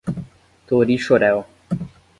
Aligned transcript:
Torixoréu 0.67 1.45